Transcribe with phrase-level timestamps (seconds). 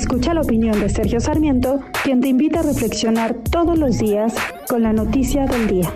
[0.00, 4.32] Escucha la opinión de Sergio Sarmiento, quien te invita a reflexionar todos los días
[4.66, 5.92] con la noticia del día.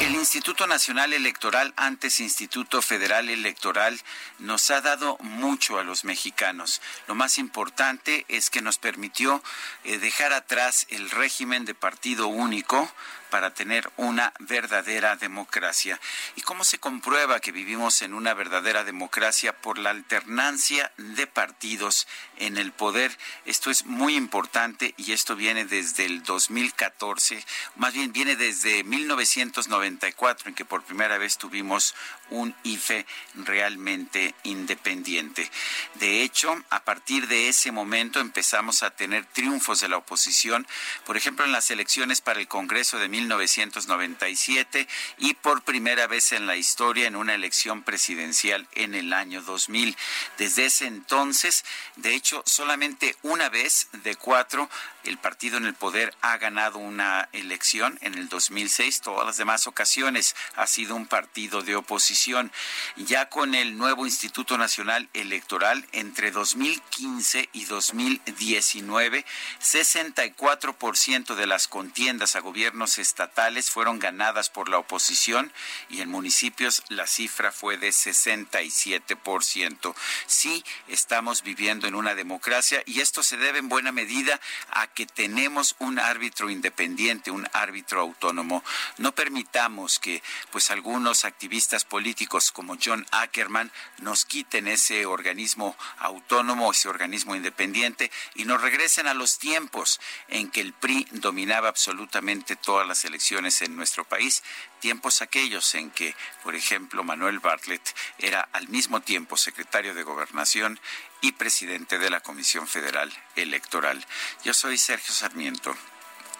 [0.00, 3.98] El Instituto Nacional Electoral, antes Instituto Federal Electoral,
[4.38, 6.80] nos ha dado mucho a los mexicanos.
[7.08, 9.42] Lo más importante es que nos permitió
[9.82, 12.88] eh, dejar atrás el régimen de partido único
[13.30, 16.00] para tener una verdadera democracia.
[16.36, 19.52] ¿Y cómo se comprueba que vivimos en una verdadera democracia?
[19.52, 22.06] Por la alternancia de partidos
[22.36, 23.16] en el poder.
[23.44, 27.44] Esto es muy importante y esto viene desde el 2014,
[27.76, 31.94] más bien viene desde 1994, en que por primera vez tuvimos
[32.30, 35.50] un IFE realmente independiente.
[35.94, 40.66] De hecho, a partir de ese momento empezamos a tener triunfos de la oposición,
[41.04, 44.86] por ejemplo, en las elecciones para el Congreso de 1997
[45.18, 49.96] y por primera vez en la historia en una elección presidencial en el año 2000.
[50.38, 51.64] Desde ese entonces,
[51.96, 54.68] de hecho, solamente una vez de cuatro
[55.08, 59.00] el partido en el poder ha ganado una elección en el 2006.
[59.00, 62.52] Todas las demás ocasiones ha sido un partido de oposición.
[62.96, 69.24] Ya con el nuevo Instituto Nacional Electoral, entre 2015 y 2019,
[69.62, 75.50] 64% de las contiendas a gobiernos estatales fueron ganadas por la oposición
[75.88, 79.94] y en municipios la cifra fue de 67%.
[80.26, 84.38] Sí, estamos viviendo en una democracia y esto se debe en buena medida
[84.70, 88.62] a que tenemos un árbitro independiente, un árbitro autónomo.
[88.98, 96.72] No permitamos que pues algunos activistas políticos como John Ackerman nos quiten ese organismo autónomo,
[96.72, 99.98] ese organismo independiente y nos regresen a los tiempos
[100.28, 104.42] en que el PRI dominaba absolutamente todas las elecciones en nuestro país,
[104.80, 110.80] tiempos aquellos en que, por ejemplo, Manuel Bartlett era al mismo tiempo secretario de Gobernación
[111.20, 114.04] y presidente de la Comisión Federal Electoral.
[114.44, 115.76] Yo soy Sergio Sarmiento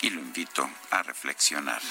[0.00, 1.82] y lo invito a reflexionar.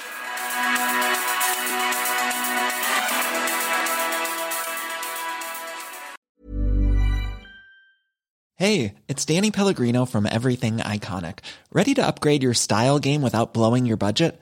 [8.56, 11.40] Hey, it's Danny Pellegrino from Everything Iconic.
[11.72, 14.42] Ready to upgrade your style game without blowing your budget?